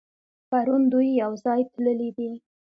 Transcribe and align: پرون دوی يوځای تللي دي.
پرون 0.49 0.83
دوی 0.91 1.07
يوځای 1.21 1.61
تللي 1.71 2.09
دي. 2.17 2.31